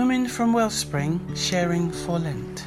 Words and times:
Women 0.00 0.28
from 0.28 0.54
Wellspring 0.54 1.20
sharing 1.36 1.92
for 1.92 2.18
Lent. 2.18 2.64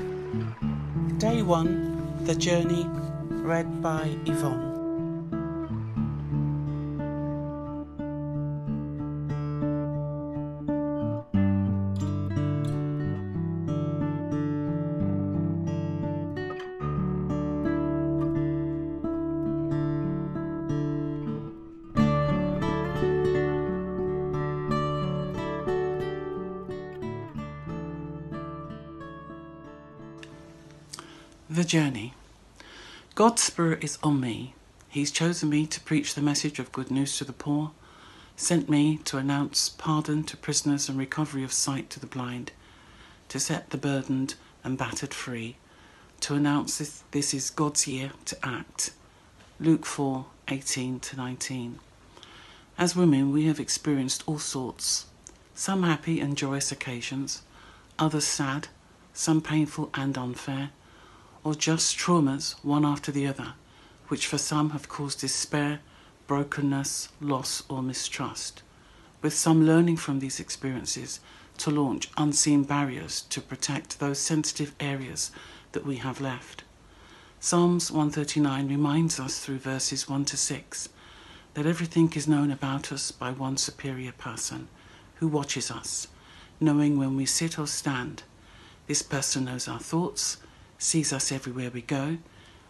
Day 1.17 1.41
1 1.41 2.25
The 2.25 2.35
Journey, 2.35 2.85
read 3.41 3.81
by 3.81 4.15
Yvonne. 4.27 4.72
The 31.53 31.63
Journey. 31.63 32.15
God's 33.13 33.43
Spirit 33.43 33.83
is 33.83 33.99
on 34.01 34.19
me. 34.19 34.55
He's 34.89 35.11
chosen 35.11 35.51
me 35.51 35.67
to 35.67 35.79
preach 35.81 36.15
the 36.15 36.21
message 36.21 36.57
of 36.57 36.71
good 36.71 36.89
news 36.89 37.15
to 37.19 37.25
the 37.25 37.31
poor, 37.31 37.69
sent 38.35 38.69
me 38.69 38.97
to 39.05 39.19
announce 39.19 39.69
pardon 39.69 40.23
to 40.23 40.35
prisoners 40.35 40.89
and 40.89 40.97
recovery 40.97 41.43
of 41.43 41.53
sight 41.53 41.91
to 41.91 41.99
the 41.99 42.07
blind, 42.07 42.53
to 43.29 43.39
set 43.39 43.69
the 43.69 43.77
burdened 43.77 44.33
and 44.63 44.79
battered 44.79 45.13
free, 45.13 45.57
to 46.21 46.33
announce 46.33 46.79
this, 46.79 47.03
this 47.11 47.35
is 47.35 47.51
God's 47.51 47.87
year 47.87 48.13
to 48.25 48.37
act. 48.43 48.89
Luke 49.59 49.85
4 49.85 50.25
18 50.47 50.99
to 51.01 51.15
19. 51.15 51.79
As 52.79 52.95
women, 52.95 53.31
we 53.31 53.45
have 53.45 53.59
experienced 53.59 54.23
all 54.25 54.39
sorts, 54.39 55.05
some 55.53 55.83
happy 55.83 56.19
and 56.19 56.35
joyous 56.35 56.71
occasions, 56.71 57.43
others 57.99 58.25
sad, 58.25 58.69
some 59.13 59.39
painful 59.39 59.91
and 59.93 60.17
unfair 60.17 60.71
or 61.43 61.53
just 61.53 61.97
traumas 61.97 62.55
one 62.63 62.85
after 62.85 63.11
the 63.11 63.27
other, 63.27 63.53
which 64.07 64.27
for 64.27 64.37
some 64.37 64.71
have 64.71 64.87
caused 64.87 65.19
despair, 65.19 65.79
brokenness, 66.27 67.09
loss, 67.19 67.63
or 67.69 67.81
mistrust, 67.81 68.63
with 69.21 69.33
some 69.33 69.65
learning 69.65 69.97
from 69.97 70.19
these 70.19 70.39
experiences 70.39 71.19
to 71.57 71.69
launch 71.71 72.09
unseen 72.17 72.63
barriers 72.63 73.21
to 73.21 73.41
protect 73.41 73.99
those 73.99 74.19
sensitive 74.19 74.73
areas 74.79 75.31
that 75.73 75.85
we 75.85 75.97
have 75.97 76.21
left. 76.21 76.63
Psalms 77.39 77.91
139 77.91 78.69
reminds 78.69 79.19
us 79.19 79.39
through 79.39 79.57
verses 79.57 80.07
1 80.07 80.25
to 80.25 80.37
6 80.37 80.89
that 81.55 81.65
everything 81.65 82.11
is 82.15 82.27
known 82.27 82.49
about 82.51 82.91
us 82.91 83.11
by 83.11 83.31
one 83.31 83.57
superior 83.57 84.13
person 84.13 84.67
who 85.15 85.27
watches 85.27 85.69
us, 85.69 86.07
knowing 86.59 86.97
when 86.97 87.15
we 87.15 87.25
sit 87.25 87.59
or 87.59 87.67
stand. 87.67 88.23
This 88.87 89.01
person 89.01 89.45
knows 89.45 89.67
our 89.67 89.79
thoughts 89.79 90.37
sees 90.77 91.13
us 91.13 91.31
everywhere 91.31 91.71
we 91.71 91.81
go, 91.81 92.17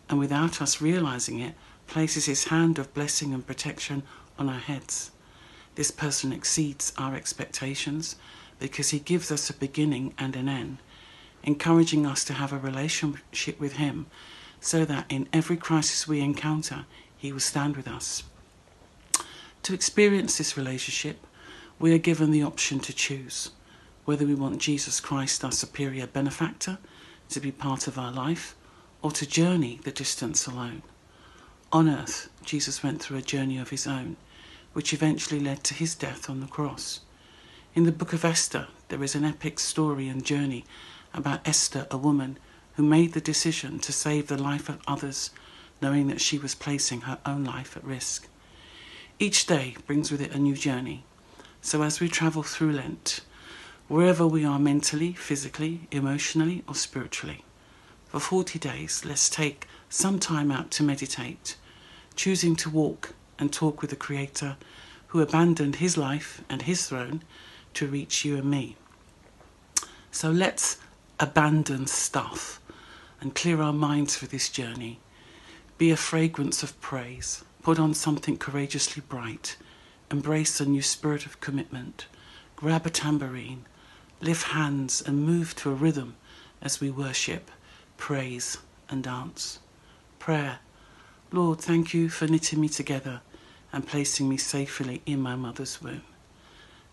and 0.09 0.19
without 0.19 0.61
us 0.61 0.81
realizing 0.81 1.39
it, 1.39 1.55
places 1.87 2.25
his 2.25 2.45
hand 2.45 2.79
of 2.79 2.93
blessing 2.93 3.33
and 3.33 3.45
protection 3.45 4.03
on 4.37 4.49
our 4.49 4.59
heads. 4.59 5.11
This 5.75 5.91
person 5.91 6.31
exceeds 6.31 6.93
our 6.97 7.15
expectations 7.15 8.15
because 8.59 8.91
he 8.91 8.99
gives 8.99 9.31
us 9.31 9.49
a 9.49 9.53
beginning 9.53 10.13
and 10.17 10.35
an 10.35 10.47
end, 10.47 10.77
encouraging 11.43 12.05
us 12.05 12.23
to 12.25 12.33
have 12.33 12.53
a 12.53 12.57
relationship 12.57 13.59
with 13.59 13.73
him 13.73 14.05
so 14.61 14.85
that 14.85 15.05
in 15.09 15.27
every 15.33 15.57
crisis 15.57 16.07
we 16.07 16.21
encounter, 16.21 16.85
he 17.17 17.33
will 17.33 17.39
stand 17.39 17.75
with 17.75 17.87
us. 17.87 18.23
To 19.63 19.73
experience 19.73 20.37
this 20.37 20.57
relationship, 20.57 21.25
we 21.79 21.93
are 21.93 21.97
given 21.97 22.31
the 22.31 22.43
option 22.43 22.79
to 22.81 22.93
choose 22.93 23.51
whether 24.05 24.25
we 24.25 24.35
want 24.35 24.59
Jesus 24.59 24.99
Christ, 24.99 25.43
our 25.43 25.51
superior 25.51 26.07
benefactor, 26.07 26.77
to 27.33 27.39
be 27.39 27.51
part 27.51 27.87
of 27.87 27.97
our 27.97 28.11
life 28.11 28.55
or 29.01 29.11
to 29.11 29.27
journey 29.27 29.79
the 29.83 29.91
distance 29.91 30.47
alone. 30.47 30.81
On 31.71 31.89
earth, 31.89 32.29
Jesus 32.45 32.83
went 32.83 33.01
through 33.01 33.17
a 33.17 33.21
journey 33.21 33.57
of 33.57 33.69
his 33.69 33.87
own, 33.87 34.15
which 34.73 34.93
eventually 34.93 35.39
led 35.39 35.63
to 35.63 35.73
his 35.73 35.95
death 35.95 36.29
on 36.29 36.39
the 36.39 36.47
cross. 36.47 37.01
In 37.75 37.83
the 37.83 37.91
book 37.91 38.13
of 38.13 38.23
Esther, 38.23 38.67
there 38.89 39.03
is 39.03 39.15
an 39.15 39.25
epic 39.25 39.59
story 39.59 40.07
and 40.07 40.23
journey 40.23 40.63
about 41.13 41.47
Esther, 41.47 41.87
a 41.89 41.97
woman 41.97 42.37
who 42.75 42.83
made 42.83 43.13
the 43.13 43.21
decision 43.21 43.79
to 43.79 43.91
save 43.91 44.27
the 44.27 44.41
life 44.41 44.69
of 44.69 44.79
others, 44.87 45.31
knowing 45.81 46.07
that 46.07 46.21
she 46.21 46.37
was 46.37 46.55
placing 46.55 47.01
her 47.01 47.17
own 47.25 47.43
life 47.43 47.75
at 47.75 47.83
risk. 47.83 48.27
Each 49.19 49.45
day 49.45 49.75
brings 49.85 50.11
with 50.11 50.21
it 50.21 50.33
a 50.33 50.39
new 50.39 50.55
journey. 50.55 51.03
So 51.61 51.81
as 51.81 51.99
we 51.99 52.09
travel 52.09 52.43
through 52.43 52.73
Lent, 52.73 53.21
wherever 53.93 54.25
we 54.25 54.43
are 54.43 54.57
mentally, 54.57 55.13
physically, 55.13 55.81
emotionally, 55.91 56.63
or 56.67 56.73
spiritually. 56.73 57.45
For 58.07 58.19
40 58.19 58.57
days, 58.57 59.05
let's 59.05 59.29
take 59.29 59.67
some 59.87 60.17
time 60.17 60.49
out 60.49 60.71
to 60.71 60.83
meditate, 60.83 61.57
choosing 62.15 62.55
to 62.55 62.71
walk 62.71 63.13
and 63.37 63.53
talk 63.53 63.81
with 63.81 63.91
the 63.91 63.95
Creator 63.95 64.57
who 65.09 65.21
abandoned 65.21 65.75
his 65.75 65.95
life 65.95 66.41
and 66.49 66.63
his 66.63 66.87
throne 66.87 67.21
to 67.75 67.85
reach 67.85 68.25
you 68.25 68.35
and 68.35 68.49
me. 68.49 68.77
So 70.09 70.31
let's 70.31 70.79
abandon 71.19 71.85
stuff 71.85 72.59
and 73.21 73.35
clear 73.35 73.61
our 73.61 73.73
minds 73.73 74.15
for 74.15 74.25
this 74.25 74.49
journey. 74.49 75.01
Be 75.77 75.91
a 75.91 75.97
fragrance 75.97 76.63
of 76.63 76.81
praise. 76.81 77.43
Put 77.61 77.77
on 77.77 77.93
something 77.93 78.37
courageously 78.37 79.03
bright. 79.07 79.55
Embrace 80.09 80.59
a 80.59 80.65
new 80.65 80.81
spirit 80.81 81.27
of 81.27 81.39
commitment. 81.41 82.07
Grab 82.55 82.87
a 82.87 82.89
tambourine 82.89 83.65
lift 84.23 84.47
hands 84.47 85.03
and 85.05 85.25
move 85.25 85.53
to 85.53 85.69
a 85.69 85.73
rhythm 85.73 86.15
as 86.61 86.79
we 86.79 86.89
worship, 86.89 87.51
praise 87.97 88.57
and 88.89 89.03
dance. 89.03 89.59
Prayer. 90.17 90.59
Lord, 91.31 91.59
thank 91.59 91.93
you 91.93 92.07
for 92.07 92.25
knitting 92.25 92.61
me 92.61 92.69
together 92.69 93.19
and 93.73 93.85
placing 93.85 94.29
me 94.29 94.37
safely 94.37 95.01
in 95.05 95.19
my 95.19 95.35
mother's 95.35 95.81
womb. 95.81 96.03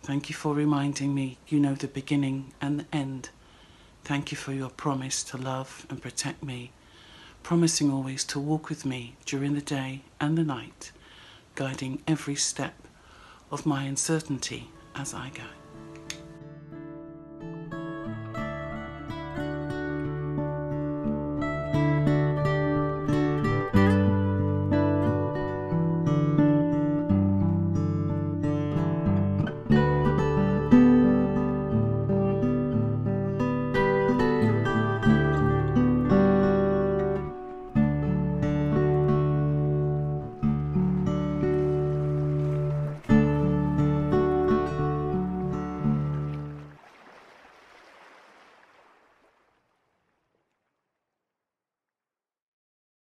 Thank 0.03 0.29
you 0.29 0.35
for 0.35 0.55
reminding 0.55 1.15
me 1.15 1.39
you 1.47 1.61
know 1.61 1.75
the 1.75 1.87
beginning 1.87 2.53
and 2.61 2.81
the 2.81 2.87
end. 2.93 3.29
Thank 4.03 4.33
you 4.33 4.37
for 4.37 4.53
your 4.53 4.71
promise 4.71 5.23
to 5.25 5.37
love 5.37 5.87
and 5.89 6.03
protect 6.03 6.43
me, 6.43 6.73
promising 7.45 7.93
always 7.93 8.25
to 8.25 8.41
walk 8.41 8.69
with 8.69 8.85
me 8.85 9.15
during 9.25 9.55
the 9.55 9.61
day 9.61 10.03
and 10.21 10.37
the 10.37 10.43
night, 10.43 10.91
guiding 11.55 12.03
every 12.09 12.35
step 12.35 12.75
of 13.53 13.67
my 13.67 13.85
uncertainty 13.85 14.71
as 14.97 15.15
I 15.15 15.31
go. 15.33 15.60